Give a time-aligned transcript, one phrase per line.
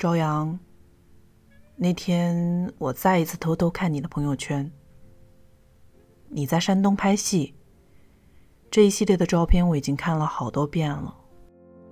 [0.00, 0.58] 朝阳，
[1.76, 4.72] 那天我再一次偷偷看你的朋友圈，
[6.30, 7.54] 你在山东拍戏。
[8.70, 11.14] 这一系列的照片我已经看了好多遍了。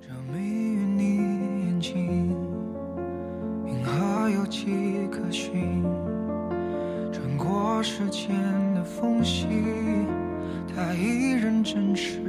[0.01, 1.17] 着迷于你
[1.67, 2.31] 眼睛，
[3.67, 5.85] 银河有迹可循，
[7.13, 8.31] 穿过时间
[8.75, 9.47] 的缝隙，
[10.75, 12.23] 它依然真实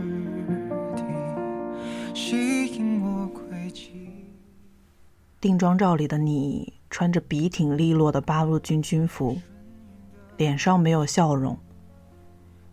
[0.97, 1.05] 地
[2.13, 4.18] 吸引我轨迹。
[5.41, 9.37] 定妆照里的你穿着笔挺利落的八路军军服，
[10.35, 11.57] 脸上没有笑容，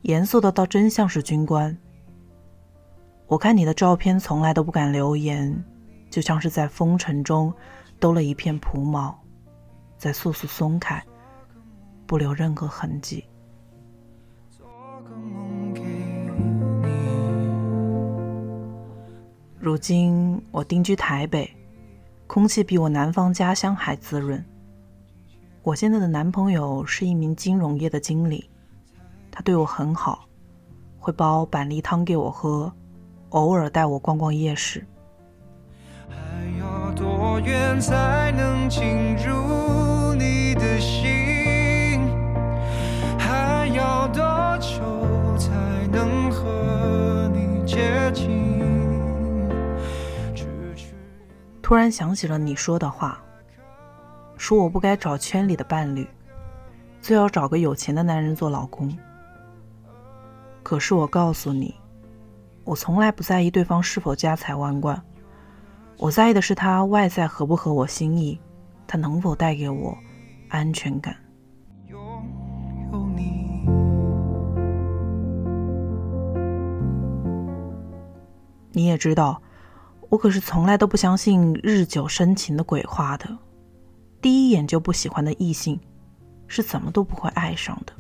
[0.02, 1.76] 严肃的倒真像是军官。
[3.28, 5.64] 我看你的照片，从来都不敢留言，
[6.10, 7.54] 就像是在风尘中
[8.00, 9.16] 兜了一片蒲毛，
[9.96, 11.00] 在速速松开，
[12.04, 13.24] 不留任何痕迹。
[19.60, 21.48] 如今我定居台北，
[22.26, 24.44] 空气比我南方家乡还滋润。
[25.62, 28.48] 我现在的男朋友是一名金融业的经理，
[29.30, 30.26] 他对我很好，
[30.98, 32.72] 会煲板栗汤给我喝，
[33.30, 34.86] 偶尔带我逛逛夜市。
[36.08, 36.16] 还
[36.60, 42.00] 要多远才能进入你的心？
[43.18, 44.22] 还要多
[44.58, 45.50] 久才
[45.92, 48.45] 能和你接近？
[51.66, 53.20] 突然想起了你说的话，
[54.36, 56.08] 说我不该找圈里的伴侣，
[57.00, 58.96] 最好找个有钱的男人做老公。
[60.62, 61.74] 可是我告诉你，
[62.62, 65.02] 我从来不在意对方是否家财万贯，
[65.98, 68.40] 我在意的是他外在合不合我心意，
[68.86, 69.98] 他能否带给我
[70.48, 71.16] 安全感。
[78.70, 79.42] 你也知道，
[80.08, 83.36] 我可是从来都不相信日久生情的鬼话的。
[84.22, 85.78] 第一眼就不喜欢的异性，
[86.46, 87.92] 是怎么都不会爱上的。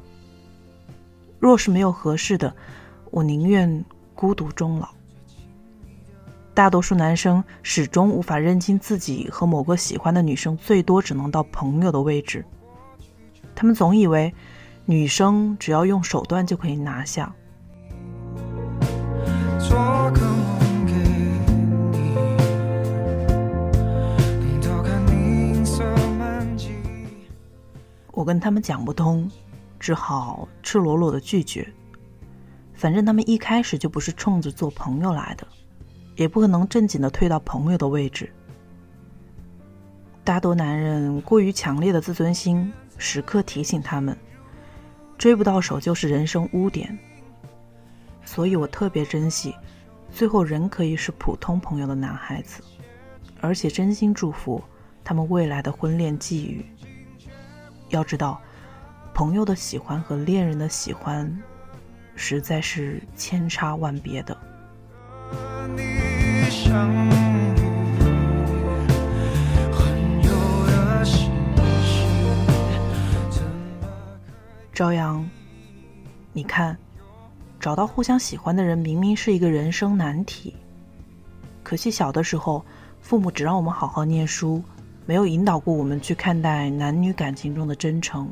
[1.38, 2.54] 若是没有合适的，
[3.10, 4.88] 我宁愿孤独终老。
[6.54, 12.44] 大多数男生始终无法认清自己和某个喜欢的女生最多只能到朋友的位置，
[13.54, 14.32] 他们总以为
[14.86, 17.34] 女生只要用手段就可以拿下。
[28.26, 29.30] 我跟他们讲不通，
[29.78, 31.72] 只好赤裸裸的拒绝。
[32.74, 35.46] 反正他们一开始就不是冲着做朋友来的，
[36.16, 38.28] 也不可能正经的退到朋友的位置。
[40.24, 44.18] 大多男人过于强烈的自尊心，时刻提醒他们，
[45.16, 46.98] 追不到手就是人生污点。
[48.24, 49.54] 所以我特别珍惜，
[50.10, 52.60] 最后仍可以是普通朋友的男孩子，
[53.40, 54.60] 而且真心祝福
[55.04, 56.66] 他们未来的婚恋际遇。
[57.96, 58.38] 要知道，
[59.14, 61.34] 朋友的喜欢和恋人的喜欢，
[62.14, 64.36] 实在是千差万别的。
[65.74, 65.82] 你
[66.50, 67.08] 相遇，
[69.72, 70.30] 很有
[70.66, 71.32] 的心
[71.82, 72.04] 事，
[73.30, 73.88] 怎么
[74.74, 75.26] 朝阳，
[76.34, 76.76] 你看，
[77.58, 80.54] 找到互相喜欢的人，明明是一个人生难题。
[81.62, 82.62] 可惜小的时候，
[83.00, 84.62] 父母只让我们好好念书，
[85.06, 88.28] 没有引导过我们去看待男女感情中的真诚、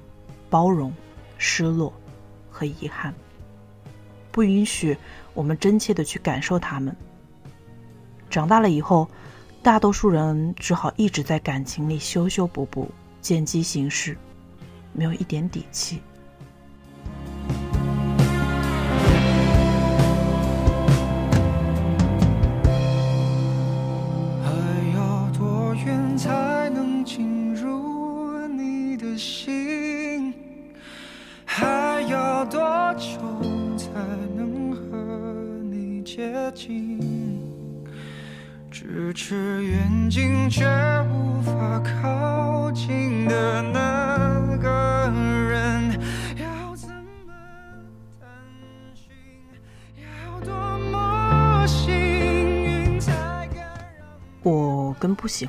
[0.50, 0.92] 包容、
[1.38, 1.92] 失落
[2.50, 3.14] 和遗憾，
[4.32, 4.96] 不允许
[5.34, 6.94] 我们真切的去感受他们。
[8.28, 9.08] 长大了以后，
[9.62, 14.18] 大多数人只好一直在感情里修修补补、见机行事，
[14.92, 16.00] 没有一点底气。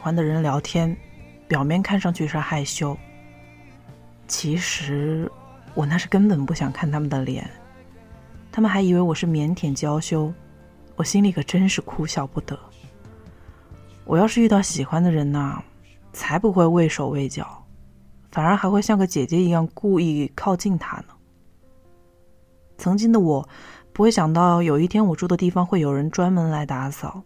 [0.06, 0.96] 喜欢的人聊天，
[1.48, 2.96] 表面看上去是害羞，
[4.28, 5.28] 其实
[5.74, 7.50] 我那是根本不想看他们的脸。
[8.52, 10.32] 他们还以为我是腼腆娇羞，
[10.96, 12.56] 我心里可真是哭笑不得。
[14.04, 15.60] 我要是遇到喜欢的人呐、
[16.14, 17.66] 才不会畏手畏脚，
[18.32, 21.08] 反而还会像个姐姐一样故意靠近他呢。
[22.78, 23.50] 曾经的我，
[23.92, 27.24] 不会想到有一天我住的地方会有人专门来打扫。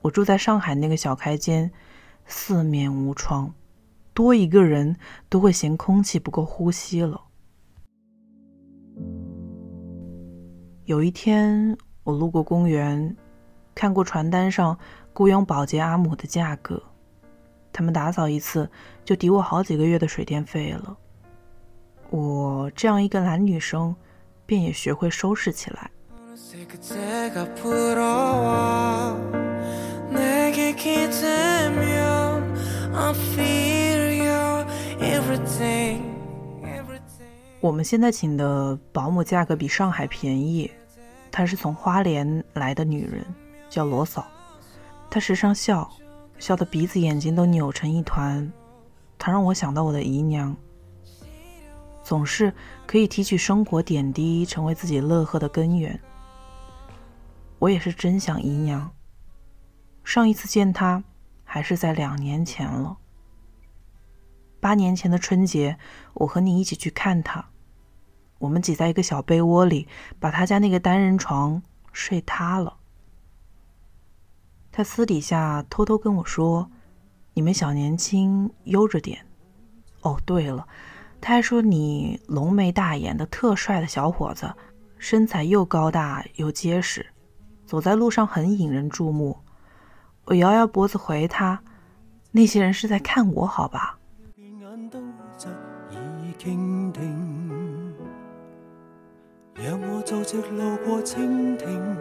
[0.00, 1.70] 我住在上海那个小开间，
[2.26, 3.52] 四面无窗，
[4.14, 4.96] 多一个人
[5.28, 7.20] 都会嫌空气不够呼吸了。
[10.84, 13.16] 有一天，我路过公园，
[13.74, 14.78] 看过传单上
[15.12, 16.82] 雇佣保洁阿姆的价格，
[17.72, 18.70] 他们打扫一次
[19.04, 20.96] 就抵我好几个月的水电费了。
[22.10, 23.94] 我这样一个懒女生，
[24.46, 25.90] 便也学会收拾起来。
[37.60, 40.70] 我们现在请的保姆价格比上海便宜。
[41.30, 43.24] 她是从花莲来的女人，
[43.68, 44.26] 叫罗嫂。
[45.10, 45.90] 她时常笑，
[46.38, 48.50] 笑得鼻子眼睛都扭成一团。
[49.18, 50.56] 她让我想到我的姨娘，
[52.04, 52.52] 总是
[52.86, 55.98] 可以提取生活点滴，成为自己乐呵的根源。
[57.58, 58.88] 我也是真想姨娘。
[60.08, 61.04] 上一次见他，
[61.44, 62.96] 还是在两年前了。
[64.58, 65.76] 八年前的春节，
[66.14, 67.44] 我和你一起去看他。
[68.38, 69.86] 我们挤在一个小被窝里，
[70.18, 71.62] 把他家那个单人床
[71.92, 72.78] 睡塌了。
[74.72, 76.70] 他私底下偷偷跟我说
[77.36, 79.26] ：“你们小年轻悠着点。”
[80.00, 80.66] 哦，对了，
[81.20, 84.54] 他还说你浓眉大眼的特帅的小伙子，
[84.96, 87.04] 身材又高大又结实，
[87.66, 89.38] 走在路上很引人注目。
[90.28, 91.58] 我摇摇脖子回他
[92.32, 93.96] ：“那些人是在看我，好吧？”
[99.54, 101.96] 让我做着路过蜻蜓，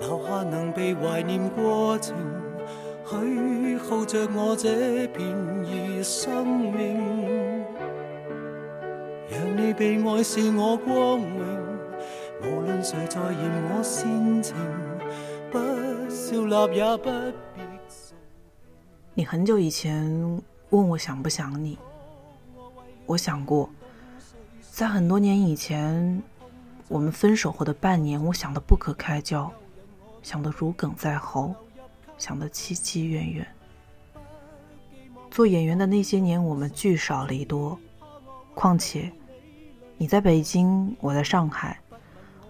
[0.00, 2.16] 留下能被怀念过程，
[3.08, 7.64] 许耗着我这片儿生命。
[9.30, 11.78] 让你被爱是我光荣，
[12.42, 14.56] 无论谁在嫌我煽情，
[15.52, 15.58] 不
[16.10, 17.08] 笑纳也不。
[19.14, 20.10] 你很久以前
[20.70, 21.78] 问我想不想你，
[23.04, 23.68] 我想过，
[24.70, 26.22] 在很多年以前。
[26.88, 29.50] 我们分手后的半年，我想的不可开交，
[30.22, 31.54] 想的如鲠在喉，
[32.18, 33.46] 想的凄凄怨怨。
[35.30, 37.78] 做演员的那些年，我们聚少离多。
[38.54, 39.10] 况且，
[39.96, 41.78] 你在北京，我在上海，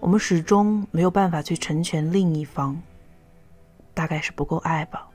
[0.01, 2.77] 我们始终没有办法去成全另一方。
[3.93, 5.07] 大概是不够爱吧，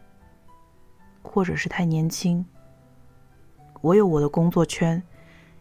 [1.29, 2.45] 或者是太年轻。
[3.83, 5.01] 我有我的工作圈，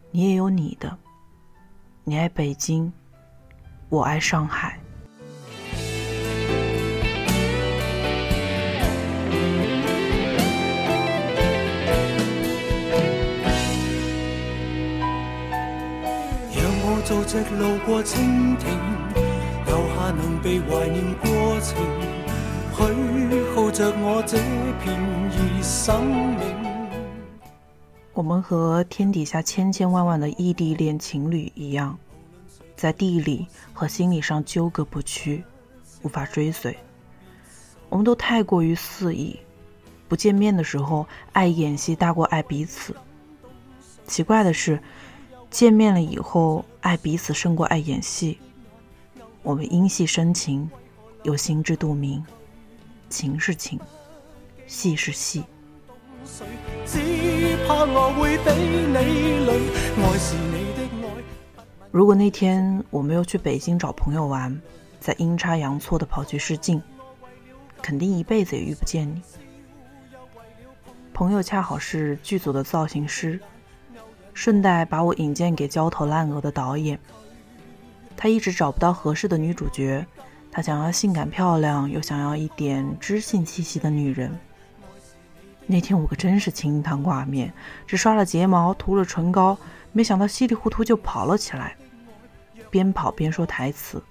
[0.10, 0.98] 你也有你的。
[2.04, 2.92] 你爱北京。
[3.90, 4.78] 我爱上海。
[16.54, 18.68] 让我做只路过蜻蜓，
[19.66, 21.28] 留下能被怀念过
[21.62, 21.78] 程，
[22.76, 22.84] 许
[23.78, 24.40] 着我这
[24.82, 26.04] 片儿生
[26.36, 27.48] 命。
[28.12, 31.96] 我们和天底下千千万万的异地恋情侣一样。
[32.76, 35.44] 在地理和心理上纠葛不屈，
[36.02, 36.76] 无法追随。
[37.90, 39.40] 我们都太过于肆意，
[40.08, 42.96] 不见面的时候爱演戏大过爱彼此。
[44.08, 44.82] 奇怪的是，
[45.52, 48.40] 见面了以后爱彼此胜过爱演戏。
[49.44, 50.68] 我们因戏生情，
[51.22, 52.26] 又心知肚明，
[53.10, 53.80] 情是情，
[54.66, 55.44] 戏是戏。
[61.92, 64.62] 如果那天我没有去北京找朋友玩，
[65.00, 66.82] 再阴差阳错的跑去试镜，
[67.82, 69.22] 肯定一辈子也遇不见你。
[71.14, 73.40] 朋友恰好是剧组的造型师，
[74.34, 77.00] 顺带把我引荐给焦头烂额的导演。
[78.16, 80.06] 他一直找不到合适的女主角，
[80.58, 84.36] 他想要性感漂亮又想要一点知性气息的女人。
[85.68, 87.54] 那天我可真是清汤挂面，
[87.86, 89.56] 只刷了睫毛，涂了唇膏。
[89.92, 91.76] 没想到稀里糊涂就跑了起来，
[92.72, 94.02] 边跑边说台词。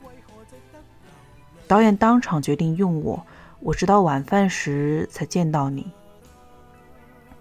[1.67, 3.27] 导演当场决定用我，
[3.59, 5.91] 我直到晚饭时才见到你。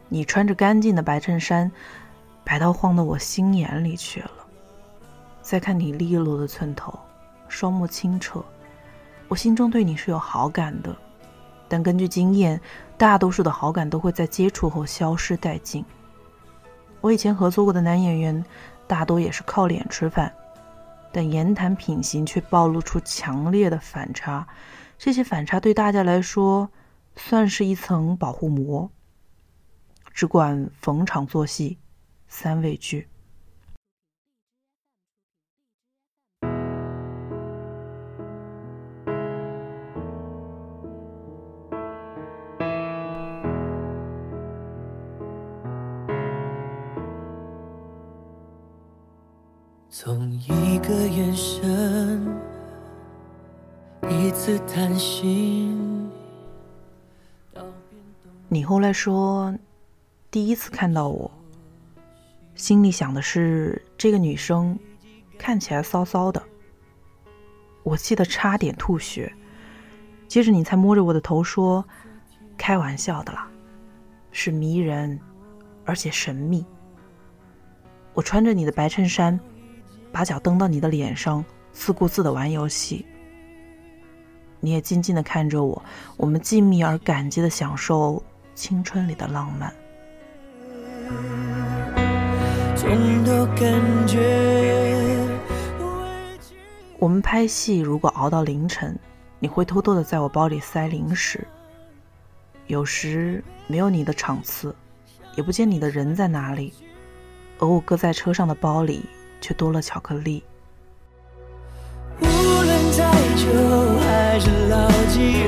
[0.09, 1.71] 你穿着干净的白衬衫，
[2.43, 4.31] 白到晃到我心眼里去了。
[5.43, 6.97] 再看你利落的寸头，
[7.47, 8.43] 双目清澈，
[9.27, 10.95] 我心中对你是有好感的。
[11.67, 12.61] 但根据经验，
[12.95, 15.83] 大多数的好感都会在接触后消失殆尽。
[17.01, 18.45] 我以前合作过的男演员，
[18.87, 20.31] 大多也是靠脸吃饭，
[21.11, 24.47] 但言谈品行却暴露出强烈的反差。
[24.97, 26.69] 这些反差对大家来说，
[27.15, 28.89] 算是一层保护膜。
[30.13, 31.77] 只管逢场作戏，
[32.27, 33.07] 三味剧。
[49.97, 52.21] 从一个眼神，
[54.09, 56.11] 一次谈心。
[58.49, 59.55] 你后来说，
[60.29, 61.31] 第一次看到我，
[62.55, 64.77] 心里想的是这个女生
[65.37, 66.43] 看起来骚骚的，
[67.81, 69.33] 我气得差点吐血。
[70.27, 71.85] 接着你才摸着我的头说
[72.59, 73.47] ：“开玩笑的啦，
[74.33, 75.17] 是迷人，
[75.85, 76.65] 而且神秘。”
[78.13, 79.39] 我穿着你的白衬衫，
[80.15, 81.43] 把脚蹬到你的脸上，
[81.73, 83.05] 自顾自的玩游戏。
[84.61, 85.83] 你也静静的看着我，
[86.15, 89.75] 我们静谧而感激的享受青春里的浪漫。
[96.97, 98.97] 我们拍戏如果熬到凌晨，
[99.39, 101.45] 你会偷偷的在我包里塞零食。
[102.67, 104.73] 有时没有你的场次，
[105.35, 106.73] 也不见你的人在哪里。
[107.59, 109.03] 而我搁在车上的包里，
[109.45, 110.43] 却多了巧克力。
[112.19, 113.03] 无论再
[113.35, 115.45] 久还是牢记，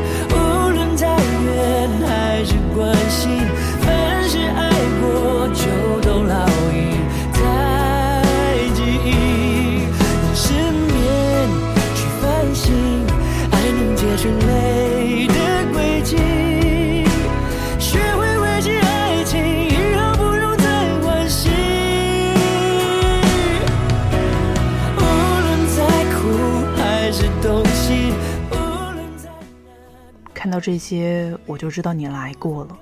[30.57, 32.75] 到这些，我就知道你来过了。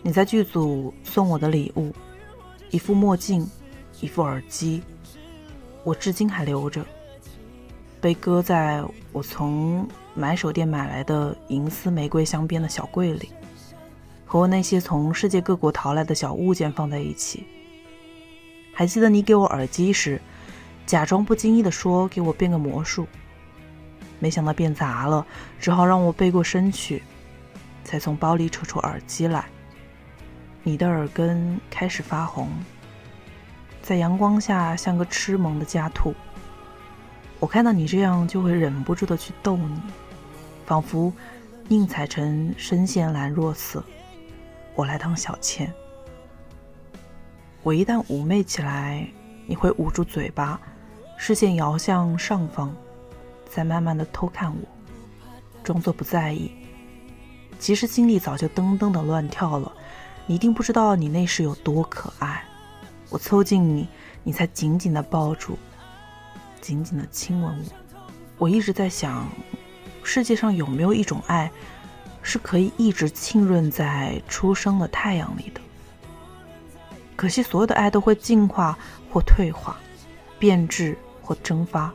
[0.00, 1.92] 你在剧组送我的礼物，
[2.70, 3.44] 一副墨镜，
[4.00, 4.80] 一副耳机，
[5.82, 6.86] 我至今还留着，
[8.00, 9.84] 被搁在我从
[10.14, 13.30] 买手店买来的银丝玫瑰镶边的小柜里，
[14.24, 17.42] 和我那些从世界各国淘来的小物件放在一起。
[18.72, 20.22] 还记得你给我耳机时，
[20.86, 23.04] 假装不经意的说：“给我变个魔术。”
[24.18, 25.26] 没想到变砸了，
[25.58, 27.02] 只好让我背过身去，
[27.84, 29.44] 才从包里扯出耳机来。
[30.62, 32.48] 你的耳根开始发红，
[33.82, 36.14] 在阳光下像个吃萌的家兔。
[37.38, 39.82] 我看到你这样，就会忍不住的去逗你，
[40.64, 41.12] 仿佛
[41.68, 43.84] 宁采臣身陷兰若寺，
[44.74, 45.70] 我来当小妾。
[47.62, 49.06] 我一旦妩媚起来，
[49.46, 50.58] 你会捂住嘴巴，
[51.18, 52.74] 视线摇向上方。
[53.54, 54.66] 在慢慢的偷看我，
[55.62, 56.50] 装作不在意，
[57.56, 59.72] 其实心里早就噔噔的乱跳了。
[60.26, 62.42] 你一定不知道你那时有多可爱。
[63.10, 63.86] 我凑近你，
[64.24, 65.56] 你才紧紧的抱住，
[66.60, 68.00] 紧紧的亲吻我。
[68.38, 69.28] 我一直在想，
[70.02, 71.48] 世界上有没有一种爱，
[72.22, 75.60] 是可以一直浸润在初升的太阳里的？
[77.14, 78.76] 可惜所有的爱都会进化
[79.12, 79.76] 或退化，
[80.40, 81.94] 变质或蒸发。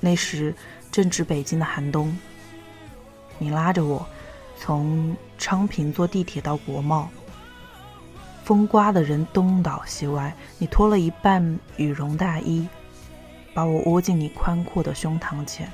[0.00, 0.54] 那时
[0.92, 2.16] 正值北京的寒冬，
[3.38, 4.06] 你拉着我
[4.58, 7.08] 从昌平坐地铁到国贸，
[8.44, 10.34] 风刮的人东倒西歪。
[10.58, 12.68] 你脱了一半羽绒大衣，
[13.52, 15.70] 把我窝进你宽阔的胸膛前。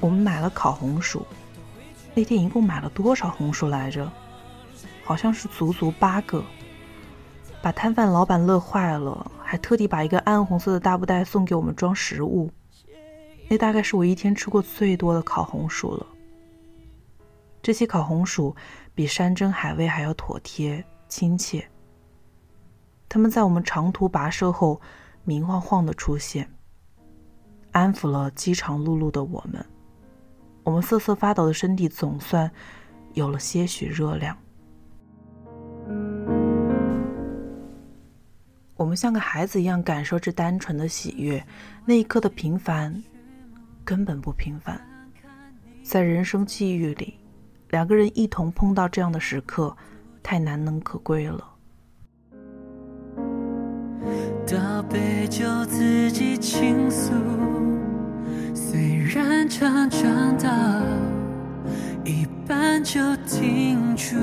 [0.00, 1.26] 我们买了烤红薯，
[2.14, 4.10] 那天一共买了多少红薯来着？
[5.04, 6.44] 好像是足足八个，
[7.60, 12.50] 把摊贩老板乐坏了，还特地把一个暗红色的大布袋送给我们装食物。
[13.52, 16.06] 那大概是我一天吃过最多的烤红薯了。
[17.60, 18.56] 这些烤红薯
[18.94, 21.68] 比山珍海味还要妥帖亲切。
[23.10, 24.80] 他们在我们长途跋涉后
[25.22, 26.50] 明晃晃的出现，
[27.72, 29.62] 安抚了饥肠辘辘的我们。
[30.64, 32.50] 我们瑟瑟发抖的身体总算
[33.12, 34.34] 有了些许热量。
[38.76, 41.46] 我们像个孩子一样感受着单纯的喜悦，
[41.84, 43.02] 那一刻的平凡。
[43.84, 44.80] 根本不平凡，
[45.82, 47.14] 在人生际遇里，
[47.70, 49.76] 两个人一同碰到这样的时刻，
[50.22, 51.48] 太难能可贵了。
[54.46, 57.12] 倒杯酒自己倾诉，
[58.54, 60.48] 虽然常常到
[62.04, 64.16] 一半就停住。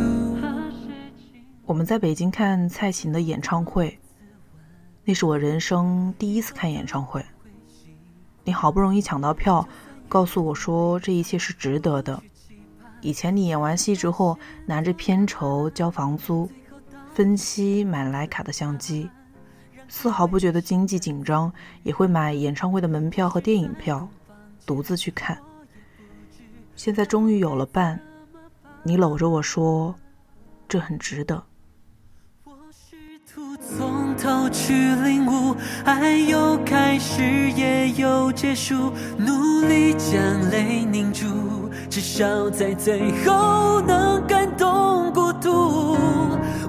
[1.66, 3.98] 我们在北京看蔡琴的演唱会，
[5.04, 7.24] 那是我人生第一次看演唱会。
[8.50, 9.64] 你好不容易抢到票，
[10.08, 12.20] 告诉我说这一切是值得的。
[13.00, 16.50] 以前你演完戏之后，拿着片酬交房租，
[17.14, 19.08] 分期买徕卡的相机，
[19.88, 21.54] 丝毫不觉得经济紧张，
[21.84, 24.10] 也会买演唱会的门票和电影票，
[24.66, 25.38] 独自去看。
[26.76, 28.02] 现在终于有了伴，
[28.82, 29.94] 你搂着我说，
[30.68, 31.44] 这很值得。
[33.78, 45.96] 从头去领悟，爱有开始也有结束，努力将泪凝住，至少在最后能感动孤独。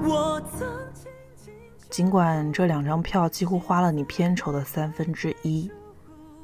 [0.03, 1.51] 我曾经
[1.89, 5.71] 尽管这两张票几乎花了你片酬的三分之一，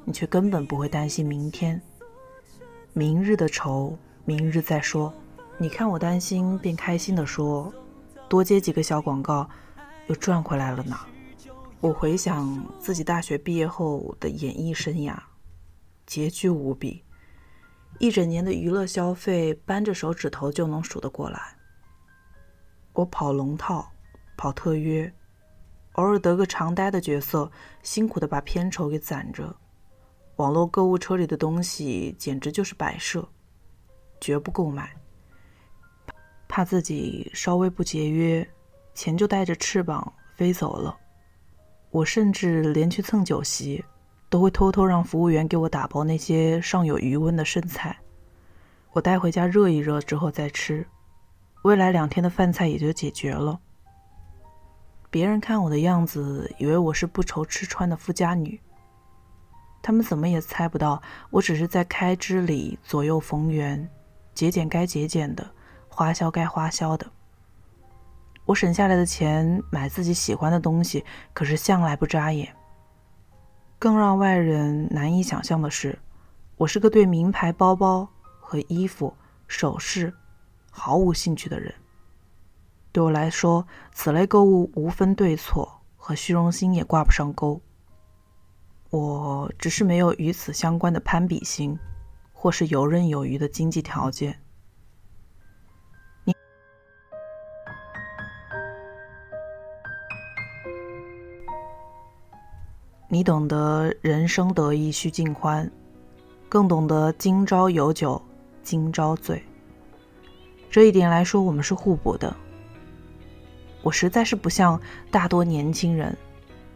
[0.06, 1.80] 你却根本不会担心明天。
[2.94, 3.96] 明日的愁，
[4.26, 5.14] 明日再说。
[5.60, 7.72] 你看我担心，便开心地说
[8.28, 9.48] ：“多接几个小广告，
[10.08, 10.98] 又赚回来了呢。”
[11.80, 15.16] 我回想自己大学毕业后的演艺生涯，
[16.08, 17.04] 拮据无比，
[18.00, 21.40] 一整年的娱乐消费，扳着手指头就能数得过来。
[22.94, 23.88] 我跑龙套，
[24.36, 25.14] 跑特约，
[25.94, 27.52] 偶尔得个常呆的角色，
[27.84, 29.56] 辛苦的把片酬给攒着。
[30.38, 33.28] 网络购物车里的东西简直就是摆设，
[34.20, 34.92] 绝不购买。
[36.48, 38.48] 怕自己稍微不节约，
[38.98, 40.98] 钱就带着翅膀飞走了。
[41.92, 43.86] 我甚至连去蹭酒席，
[44.28, 47.96] 都会偷偷让服务员给我打包那些尚有余温的剩菜，
[48.94, 50.88] 我带回家热一热之后再吃，
[51.62, 53.60] 未来两天的饭菜也就解决了。
[55.12, 58.60] 别人看我的样子，以为我是不愁吃穿的富家女。
[59.84, 61.00] 他们怎么也猜不到，
[61.30, 63.88] 我只是在开支里左右逢源，
[64.34, 65.48] 节俭该节俭的，
[65.88, 67.08] 花销该花销的。
[68.48, 72.56] 我省下来的钱买自己喜欢的东西，可是向来不眨眼。
[73.78, 76.00] 更让外人难以想象的是，
[76.56, 78.08] 我是个对名牌包包
[78.40, 79.14] 和衣服、
[79.48, 80.14] 首饰
[80.72, 81.74] 毫无兴趣的人。
[82.94, 87.62] 对我来说，此类购物无分对错，和虚荣心也挂不上钩。
[88.90, 91.78] 我只是没有与此相关的攀比心，
[92.32, 94.40] 或是游刃有余的经济条件。
[103.10, 105.72] 你懂得人生得意须尽欢，
[106.50, 108.22] 更懂得今朝有酒
[108.64, 109.42] 今朝醉。
[110.70, 112.36] 这一点来说，我们是互补的。
[113.82, 114.78] 我实在是不像
[115.10, 116.18] 大多年轻人，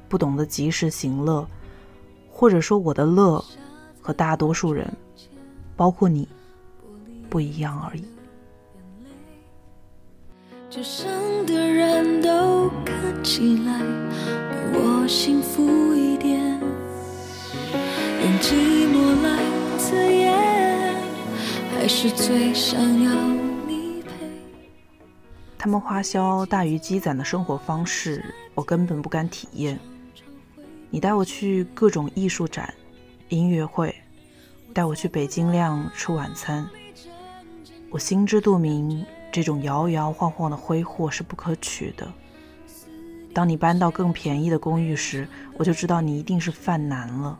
[0.08, 1.46] 不懂得及时行乐。
[2.30, 3.44] 或者说，我的乐
[4.02, 4.89] 和大多数人，
[5.76, 6.26] 包括你，
[7.30, 8.06] 不一样而已。
[10.70, 11.12] 街上
[11.46, 15.94] 的人都看起来比我幸福
[18.21, 18.53] 用寂
[18.88, 20.95] 寞来测验，
[21.73, 23.12] 还是最想要
[23.65, 24.12] 你陪。
[25.57, 29.79] 他们花销大于积攒的生活方式，我根本不敢体验。
[30.91, 32.71] 你带我去各种艺术展、
[33.29, 33.95] 音乐会，
[34.71, 36.69] 带我去北京亮吃晚餐。
[37.89, 42.07] 我心知肚明，这种摇摇晃晃的挥霍是不可取的。
[43.34, 47.39] 当你搬到更便宜的公寓时，我就知道你一定是犯难了。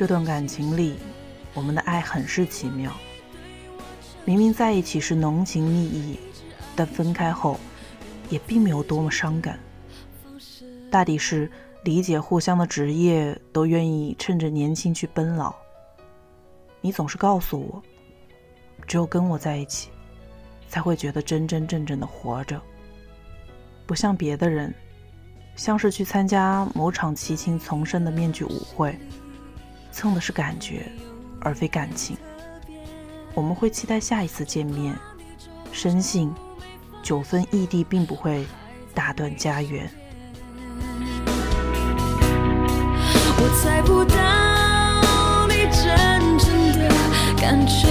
[0.00, 0.96] 这段感情里，
[1.52, 2.90] 我们的爱很是奇妙，
[4.24, 6.18] 明明在一起是浓情蜜意，
[6.74, 7.60] 但分开后。
[8.30, 9.60] 也并没有多么伤感，
[10.90, 11.50] 大抵是
[11.84, 15.54] 理解互相的职业，都愿意趁着年轻去奔老。
[16.80, 17.82] 你总是告诉我，
[18.86, 19.90] 只有跟我在一起，
[20.66, 22.58] 才会觉得真真正正的活着，
[23.84, 24.72] 不像别的人，
[25.56, 28.98] 像是去参加某场齐秦丛生的面具舞会，
[29.92, 30.90] 蹭的是感觉，
[31.40, 32.16] 而非感情。
[33.34, 34.94] 我们会期待下一次见面，
[35.72, 36.34] 深信。
[37.02, 38.46] 九分异地并不会
[38.94, 39.90] 打断家园。
[43.38, 46.90] 我猜不到你真正的
[47.40, 47.88] 感觉。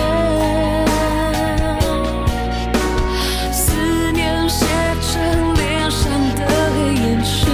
[3.51, 4.67] 思念写
[5.01, 7.49] 成脸上的黑眼圈。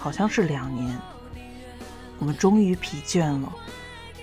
[0.00, 0.98] 好像是两年。
[2.18, 3.52] 我们终于疲倦了，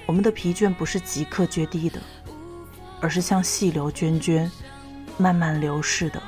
[0.06, 2.02] 我们的疲倦不是即刻决堤的，
[3.00, 4.50] 而是像细流涓涓，
[5.18, 6.22] 慢慢流逝的。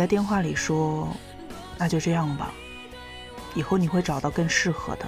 [0.00, 1.14] 在电话里说
[1.76, 2.54] ：“那就这样吧，
[3.54, 5.04] 以后你会找到更适合的。”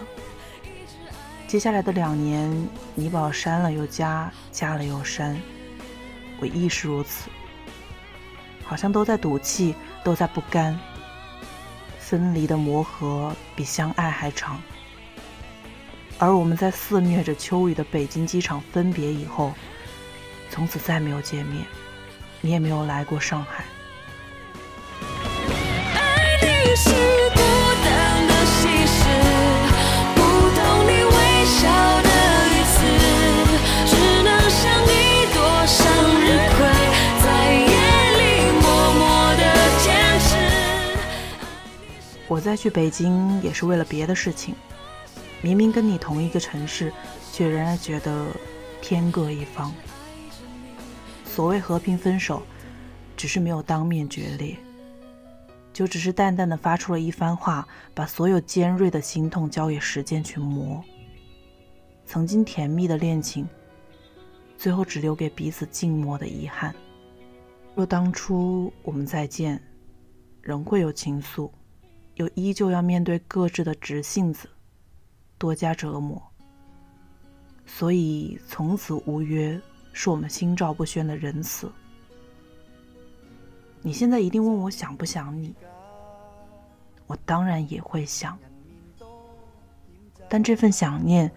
[1.49, 5.35] 接下来的两年，你把我删了又加，加了又删，
[6.41, 7.31] 我亦是如此，
[8.67, 9.75] 好像都在赌气，
[10.05, 10.79] 都在不甘。
[11.99, 14.61] 分离的磨合比相爱还长，
[16.19, 19.55] 而我们在肆虐着秋雨的北京机场分别以后，
[20.51, 21.65] 从此再没有见面，
[22.43, 23.65] 你也没有来过上海。
[42.29, 44.55] 我再去北京也是为了别的事情，
[45.43, 46.91] 明明跟你同一个城市，
[47.31, 48.29] 却仍然觉得
[48.81, 49.71] 天各一方。
[51.27, 52.43] 所谓和平分手，
[53.19, 54.57] 只是没有当面决裂。
[55.73, 60.83] 就只是淡淡的发出了一番话，把所有尖锐的心痛交给时间去磨。
[62.05, 63.49] 曾经甜蜜的恋情，
[64.59, 66.75] 最后只留给彼此静默的遗憾。
[67.75, 69.59] 若当初我们再见，
[70.43, 71.51] 仍会有情愫，
[72.17, 74.47] 又依旧要面对各自的直性子，
[75.39, 76.23] 多加折磨。
[77.65, 79.59] 所以从此无约，
[79.95, 81.73] 是我们心照不宣的仁慈。
[83.83, 85.55] 你现在一定问我想不想你？
[87.09, 88.39] 我当然也会想，
[90.29, 91.31] 但这份想念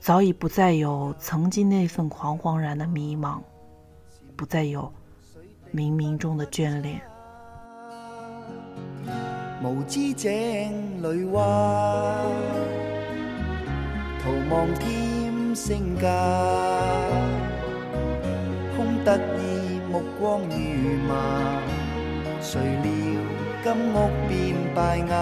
[0.00, 3.40] 早已不再有曾经那份惶惶然的迷茫，
[4.34, 4.92] 不再有
[5.72, 7.00] 冥冥中的眷恋。
[9.62, 12.16] 无知井里蛙，
[14.22, 16.08] 徒望添声价，
[18.76, 19.57] 空得意
[19.90, 21.62] 目光如麻，
[22.40, 22.92] 谁料？
[23.60, 25.14] 金屋变败瓦，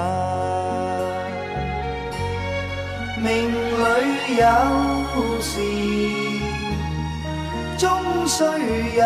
[3.21, 5.59] 命里有时
[7.77, 7.89] 终
[8.27, 8.45] 须
[8.97, 9.03] 有。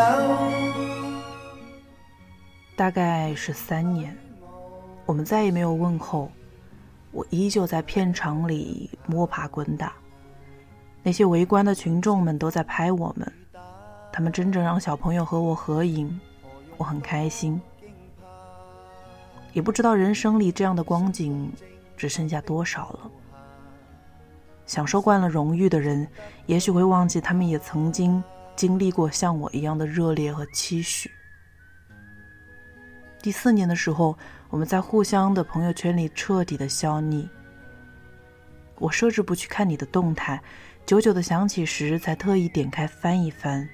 [2.76, 4.14] 大概是三年，
[5.06, 6.30] 我们再也没有问候。
[7.12, 9.92] 我依旧在片场里摸爬滚打，
[11.02, 13.32] 那些围观的群众们都在拍我们，
[14.12, 16.20] 他们真正让小朋友和我合影，
[16.76, 17.60] 我很开心。
[19.52, 21.52] 也不知道人生里这样的光景
[21.96, 23.10] 只剩下多少了。
[24.66, 26.06] 享受惯了荣誉的人，
[26.46, 28.22] 也许会忘记他们也曾经
[28.54, 31.10] 经历过像我一样的热烈和期许。
[33.20, 34.16] 第四年的时候，
[34.48, 37.28] 我们在互相的朋友圈里彻底的消匿。
[38.78, 40.40] 我设置不去看你的动态，
[40.86, 43.68] 久久的想起时才特意点开翻一翻，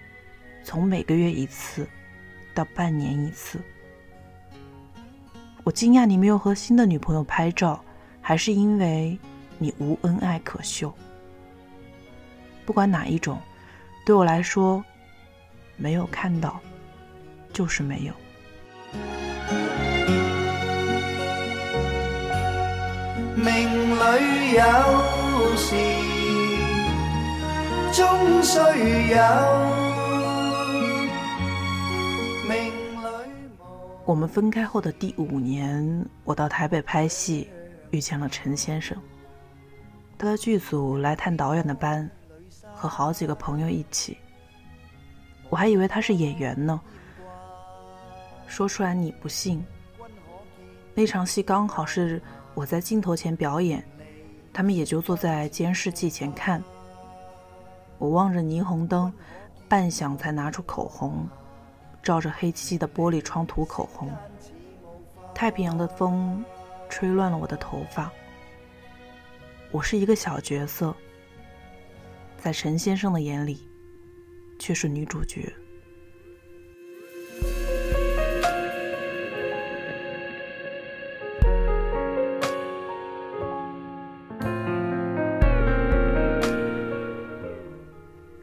[0.67, 1.89] 从每个月一次，
[2.53, 3.61] 到半年一次。
[5.63, 7.81] 我惊讶你没有和新的女朋友拍照，
[8.21, 9.17] 还是因为
[9.59, 10.93] 你无恩爱可秀？
[12.65, 13.39] 不管哪一种，
[14.05, 14.85] 对我来说，
[15.77, 16.59] 没有看到
[17.53, 18.13] 就是没有。
[23.37, 23.47] 命
[23.95, 25.77] 里有时
[27.93, 28.59] 终须
[29.13, 29.96] 有。
[34.07, 37.51] 我们分开后的第五年，我到台北拍戏，
[37.91, 38.97] 遇见了陈先生。
[40.17, 42.09] 他的剧组来探导演的班，
[42.73, 44.17] 和好几个朋友一起。
[45.51, 46.81] 我还以为他是演员呢。
[48.47, 49.63] 说出来你不信。
[50.95, 52.23] 那场戏刚好是
[52.55, 53.85] 我在镜头前表演，
[54.53, 56.63] 他们也就坐在监视器前看。
[57.99, 59.13] 我望着霓虹灯，
[59.69, 61.27] 半晌才拿出口红。
[62.07, 64.09] 照着黑漆漆的玻璃窗涂口红，
[65.35, 66.45] 太平洋的风
[66.89, 68.13] 吹乱了我的头发。
[69.73, 70.95] 我是一个小角色，
[72.39, 73.69] 在陈先生的眼里，
[74.57, 75.53] 却是女主角。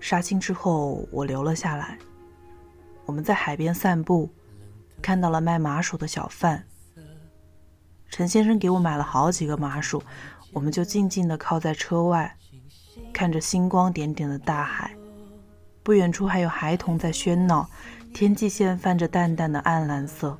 [0.02, 1.98] 杀青之后，我留了下来。
[3.06, 4.30] 我们在海边散步，
[5.02, 6.66] 看到了卖麻薯的小贩。
[8.10, 10.02] 陈先生给我买了好几个麻薯，
[10.52, 12.38] 我们就静静地靠在车外，
[13.12, 14.96] 看着星光点点的大海。
[15.82, 17.70] 不远处还有孩童在喧闹，
[18.14, 20.38] 天际线泛着淡淡的暗蓝色，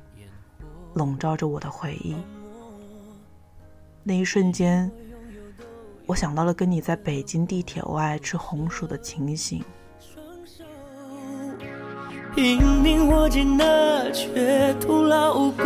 [0.94, 2.16] 笼罩着我的回忆。
[4.02, 4.90] 那一瞬间，
[6.06, 9.62] 我想到了跟你在北京地铁外吃红薯的情形。
[12.34, 15.64] 拼命握紧了，却徒劳无功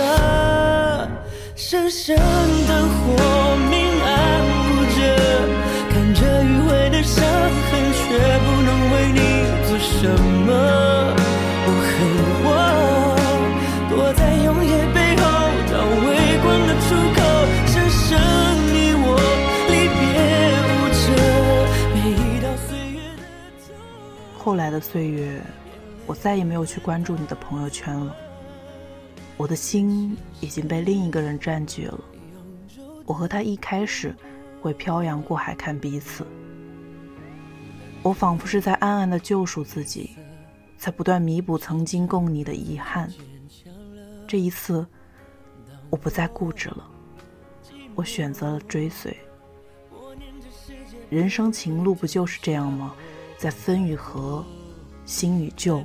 [0.00, 1.06] 啊！
[1.54, 3.14] 深深的火
[3.68, 4.96] 明暗不着，
[5.90, 8.00] 看着迂回的伤痕，却
[8.38, 9.20] 不能为你
[9.68, 10.08] 做什
[10.46, 10.48] 么。
[11.64, 11.92] 我恨
[12.42, 12.48] 我
[13.90, 15.22] 躲在永夜背后，
[15.68, 15.72] 找
[16.06, 16.08] 微
[16.40, 17.20] 光的出口，
[17.66, 18.00] 深深
[18.72, 19.06] 你我
[19.68, 20.00] 离别
[20.72, 21.04] 无着。
[21.92, 23.22] 每一道岁月的
[24.38, 25.38] 后来的岁月。
[26.06, 28.14] 我再也没有去关注你的朋友圈了，
[29.36, 32.00] 我的心已经被另一个人占据了。
[33.06, 34.14] 我和他一开始
[34.60, 36.26] 会漂洋过海看彼此，
[38.02, 40.10] 我仿佛是在暗暗的救赎自己，
[40.76, 43.10] 在不断弥补曾经共你的遗憾。
[44.26, 44.86] 这一次，
[45.88, 46.88] 我不再固执了，
[47.94, 49.16] 我选择了追随。
[51.10, 52.94] 人生情路不就是这样吗？
[53.38, 54.44] 在分与合。
[55.12, 55.84] 新与旧，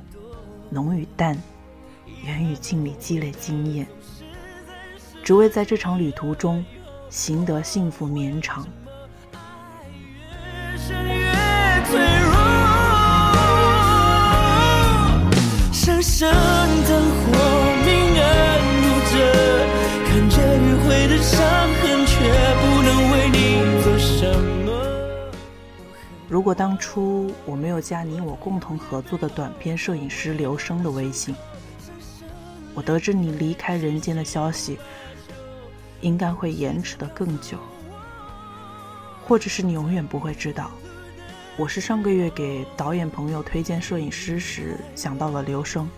[0.70, 1.36] 浓与淡，
[2.24, 3.86] 远与近里积累经验，
[5.22, 6.64] 只为在这场旅途中，
[7.10, 8.66] 行得幸福绵长。
[16.00, 16.02] 深
[26.28, 31.34] 如果当初我没有加你我共同合作的短片摄影师刘生的微信，
[32.74, 34.78] 我得知你离开人间的消息，
[36.02, 37.56] 应该会延迟的更久，
[39.26, 40.70] 或者是你永远不会知道。
[41.56, 45.88] 我是上个月给导演朋友推荐摄影师时想到了刘生，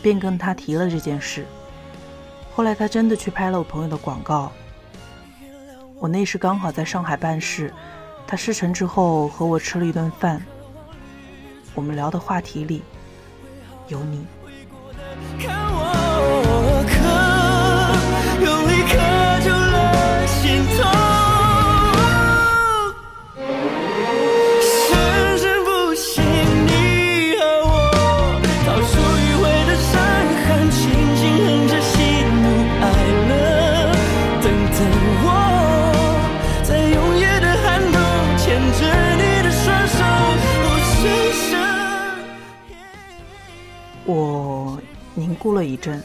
[0.00, 1.44] 便跟他提了这件事。
[2.54, 4.52] 后来他真的去拍了我朋友的广告，
[5.98, 7.74] 我那时刚好在上海办事。
[8.26, 10.44] 他事成之后和我吃了一顿饭，
[11.74, 12.82] 我们聊的话题里
[13.88, 14.26] 有你。
[45.44, 46.02] 哭了一阵，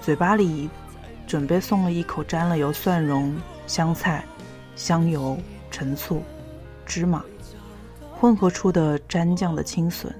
[0.00, 0.70] 嘴巴里
[1.26, 4.24] 准备送了一口沾了油蒜蓉、香菜、
[4.76, 5.36] 香油、
[5.72, 6.22] 陈醋、
[6.86, 7.24] 芝麻
[8.12, 10.14] 混合出的蘸酱的青笋。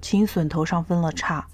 [0.00, 1.46] 青笋头上分了叉。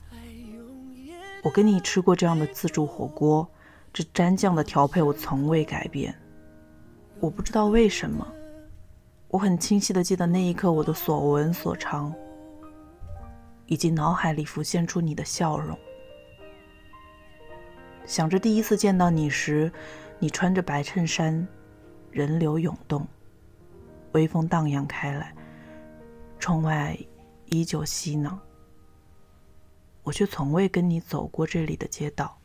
[1.43, 3.45] 我跟你吃过这样的自助火锅，
[3.93, 6.15] 这蘸酱的调配我从未改变。
[7.19, 8.25] 我不知道为什么，
[9.27, 12.15] 我很清晰的记得那一刻我的所闻所尝。
[13.67, 15.79] 以及脑海里浮现出你的笑容，
[18.07, 19.73] 想着第一次见到你时，
[20.19, 21.47] 你穿着白衬衫，
[22.11, 23.07] 人流涌动，
[24.13, 25.35] 微风荡漾开来，
[26.39, 26.99] 窗外
[27.47, 28.39] 依旧熙攘，
[30.03, 32.39] 我却从未跟你走过这里的街道。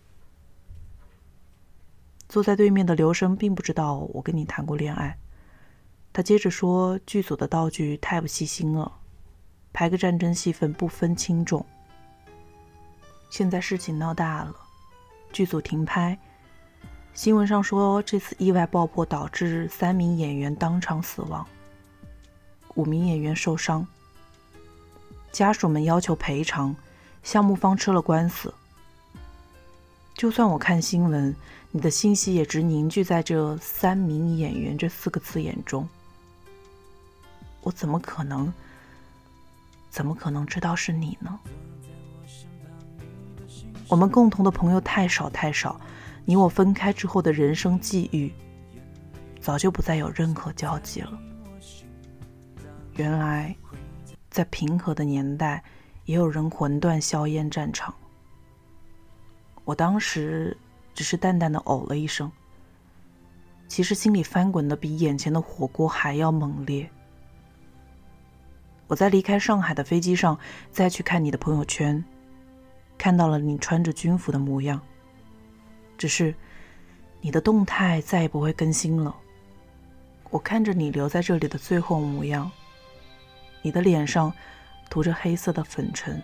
[2.30, 5.18] 坐在对面的刘生并不知道我跟你谈过恋爱，
[6.14, 8.98] 他接着说：“剧组的道具太不细心了。”
[9.72, 11.66] 拍个战争戏份不分轻重。
[13.30, 14.56] 现在事情闹大了，
[15.32, 16.18] 剧组停拍。
[17.14, 21.46] 新闻上说这次意外爆破导致三名演员当场死亡，
[22.76, 23.86] 五名演员受伤。
[25.32, 26.76] 家属们要求赔偿，
[27.24, 28.54] 项目方吃了官司。
[30.16, 31.36] 就算我看新闻，
[31.72, 35.88] 你的信息也只凝聚在这三名演员这四个字眼中。
[37.62, 38.52] 我怎么可能？
[39.90, 41.40] 怎么可能知道是你呢？
[43.88, 45.80] 我们共同的朋友太少太少，
[46.26, 48.32] 你我分开之后的人生际遇，
[49.42, 51.20] 早就不再有任何交集了。
[52.94, 53.56] 原来，
[54.30, 55.64] 在平和的年代，
[56.06, 57.94] 也有人魂断硝烟战场。
[59.66, 60.56] 我当时
[60.94, 62.32] 只是淡淡的哦了一声，
[63.68, 66.88] 其实心里翻滚的比眼前的火锅还要猛烈。
[68.90, 70.38] 我在离开上海的飞机上
[70.72, 72.04] 再去看你的朋友圈，
[72.98, 74.82] 看到了你穿着军服的模样。
[75.96, 76.34] 只是
[77.22, 79.16] 你的动态再也不会更新了。
[80.32, 82.50] 我看着你留在这里的最后模样，
[83.62, 84.34] 你的脸上
[84.90, 86.20] 涂着黑色的粉尘，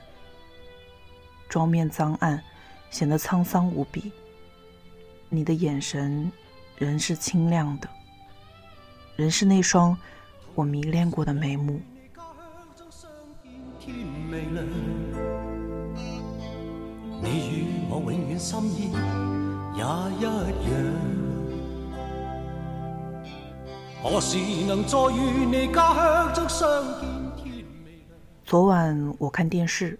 [1.47, 2.41] 妆面脏暗，
[2.89, 4.11] 显得沧桑无比。
[5.29, 6.31] 你的眼神
[6.79, 7.87] 仍是清亮的，
[9.15, 9.95] 仍是那双
[10.55, 11.79] 我迷恋过的眉目。
[28.43, 29.99] 昨晚我看电视，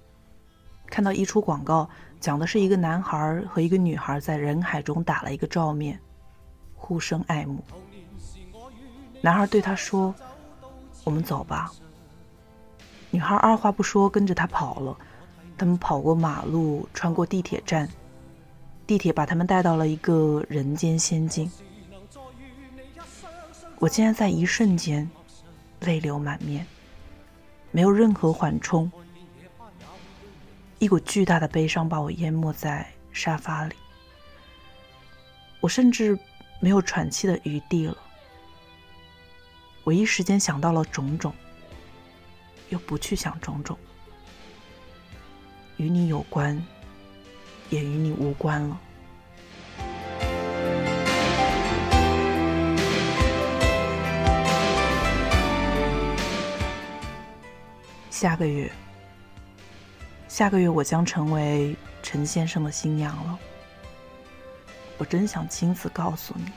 [0.87, 1.87] 看到一出广告，
[2.19, 5.99] 讲的是一个男孩和一个女孩在人海中打了一个照面，
[6.73, 7.63] 互生爱慕。
[9.21, 10.11] 男孩对她说
[11.05, 11.71] ：“我们走吧。”
[13.15, 14.97] 女孩二话不说跟着他跑了。
[15.57, 17.89] 他们跑过马路，穿过地铁站，
[18.85, 21.49] 地铁把他们带到了一个人间仙境。
[23.79, 25.09] 我竟然在一瞬间
[25.79, 26.67] 泪流满面，
[27.71, 28.91] 没有任何缓冲，
[30.79, 33.75] 一股巨大的悲伤把我淹没在沙发里。
[35.61, 36.19] 我甚至
[36.59, 37.95] 没有喘气的余地了。
[39.85, 41.33] 我一时间想到了种种，
[42.75, 43.77] 又不去想种种。
[45.77, 46.61] 与你有关，
[47.69, 48.77] 也与你无关了。
[58.09, 58.69] 下个月，
[60.27, 63.39] 下个月我将成为陈先生的新娘了。
[64.97, 66.51] 我真想亲自告诉你，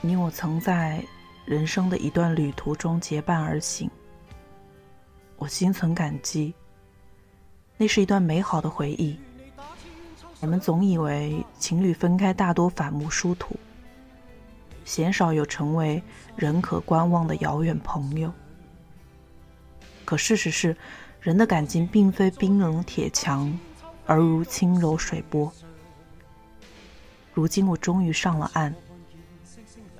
[0.00, 1.04] 你我曾在
[1.46, 3.88] 人生的一段旅途中结伴而行，
[5.42, 6.54] 我心存感激。
[7.76, 9.18] 那是一段美好的回忆。
[10.38, 13.56] 我们总以为情侣分开大多反目殊途，
[14.84, 16.00] 鲜少有成为
[16.36, 18.32] 人可观望的遥远朋友。
[20.04, 20.76] 可事实是，
[21.20, 23.52] 人的感情并非冰冷铁墙，
[24.06, 25.52] 而如轻柔水波。
[27.34, 28.72] 如今我终于上了岸，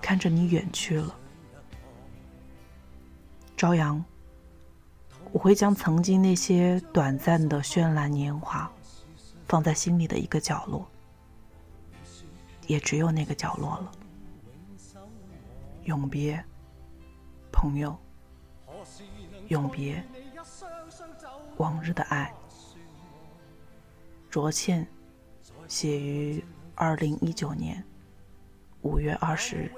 [0.00, 1.12] 看着你远去了，
[3.56, 4.04] 朝阳。
[5.32, 8.70] 我会将曾经那些短暂的绚烂年华，
[9.48, 10.86] 放在心里的一个角落，
[12.66, 13.90] 也只有那个角落了。
[15.84, 16.44] 永别，
[17.50, 17.96] 朋友。
[19.48, 20.02] 永别，
[21.56, 22.32] 往日的爱。
[24.30, 24.86] 卓倩，
[25.66, 27.82] 写于二零一九年
[28.82, 29.72] 五月二十日。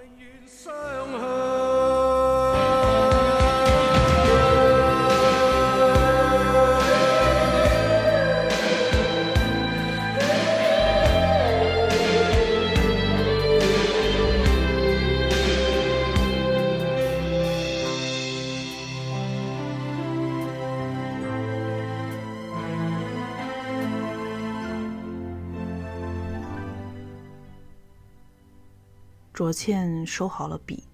[29.34, 30.84] 卓倩收好了笔，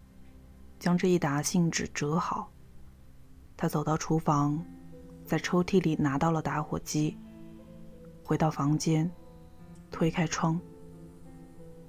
[0.79, 2.51] 将这一沓信纸折好。
[3.55, 4.65] 她走到厨房，
[5.27, 7.19] 在抽屉里拿到了打火机。
[8.25, 9.11] 回到房间，
[9.91, 10.59] 推开窗，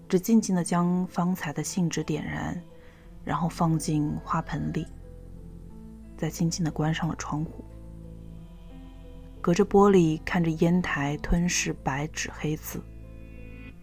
[0.10, 2.62] 只静静的将方才的信纸点燃，
[3.24, 4.86] 然后放进花盆里，
[6.18, 7.64] 再轻轻的关上了窗户。
[9.40, 12.84] 隔着玻璃看着烟台吞噬白纸黑字，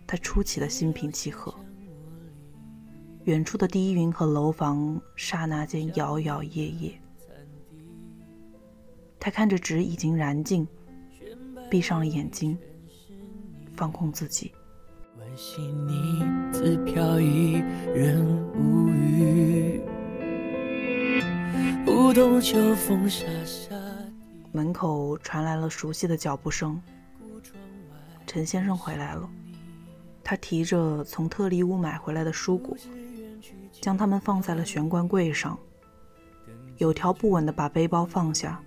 [0.07, 1.55] 他出奇的心平气和。
[3.29, 6.95] 远处的低云和楼房，刹那间摇摇曳曳。
[9.21, 10.67] 他看着纸已经燃尽，
[11.69, 12.57] 闭上了眼睛，
[13.77, 14.51] 放空自己。
[24.53, 26.81] 门口传来了熟悉的脚步声。
[28.27, 29.29] 陈先生回来了，
[30.25, 32.75] 他提着从特利屋买回来的蔬果。
[33.81, 35.59] 将它们放在了玄关柜上，
[36.77, 38.61] 有条不紊地把背包放下，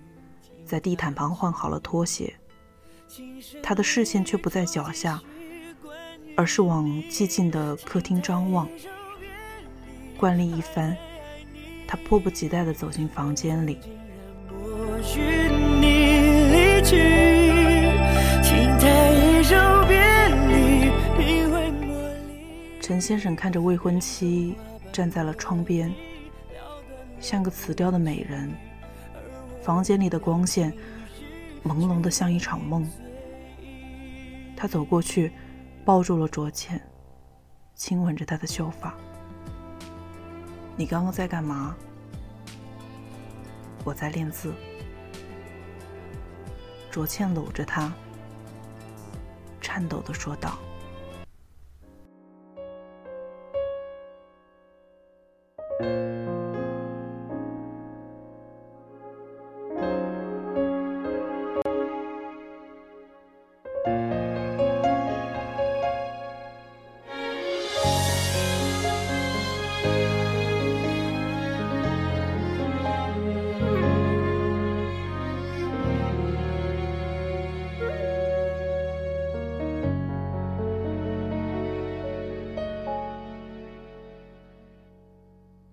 [0.64, 2.34] 在地毯旁换好了拖鞋。
[3.62, 5.20] 他的视线却不在脚下，
[6.34, 8.66] 而是往寂静的客厅张望。
[10.16, 10.96] 惯例一番，
[11.86, 13.78] 他迫不及待地走进房间里。
[22.80, 24.56] 陈先生看着未婚妻。
[24.92, 25.92] 站在了窗边，
[27.18, 28.52] 像个辞掉的美人，
[29.62, 30.72] 房间里的光线
[31.64, 32.86] 朦胧的像一场梦。
[34.54, 35.32] 他走过去，
[35.84, 36.80] 抱住了卓倩，
[37.74, 38.94] 亲吻着她的秀发。
[40.76, 41.74] 你刚刚在干嘛？
[43.84, 44.54] 我在练字。
[46.90, 47.92] 卓倩搂着他，
[49.60, 50.58] 颤抖的说道。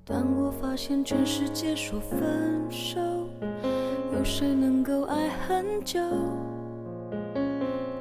[0.09, 2.19] 当我发现全世界说分
[2.71, 2.99] 手，
[4.11, 5.99] 有谁能够爱很久？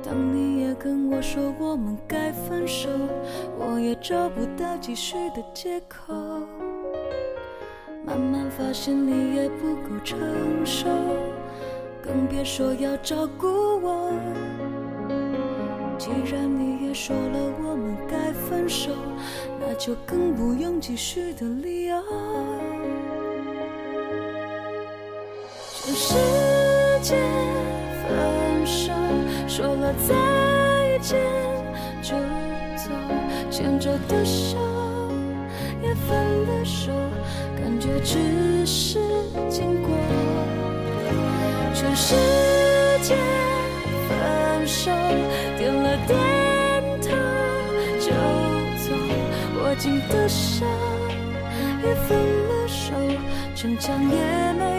[0.03, 2.89] 当你也跟我说我们该分手，
[3.59, 6.15] 我也找不到继续的借口。
[8.07, 10.19] 慢慢发现你也不够成
[10.65, 10.89] 熟，
[12.03, 14.11] 更别说要照顾我。
[16.09, 18.93] 既然你也说了我们该分手，
[19.61, 22.03] 那就更不用继续的理由。
[25.85, 26.15] 全世
[27.03, 27.15] 界
[28.01, 28.91] 分手，
[29.47, 31.21] 说了再见
[32.01, 32.17] 就
[32.75, 32.91] 走，
[33.51, 34.57] 牵着的手
[35.83, 36.91] 也分了手，
[37.55, 38.99] 感觉只是
[39.51, 39.91] 经过。
[41.75, 42.15] 全世
[43.03, 43.15] 界
[44.09, 44.91] 分手，
[49.79, 50.67] 紧的手
[51.85, 52.93] 也分了手，
[53.55, 54.78] 逞强也没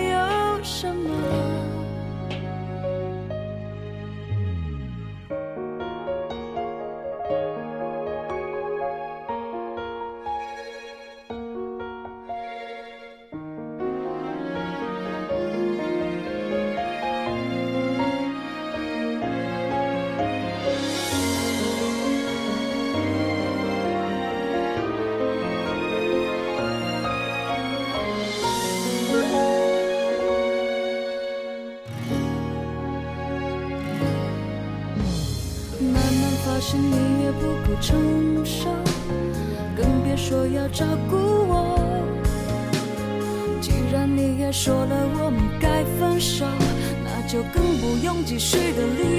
[47.54, 49.19] 更不用继续的理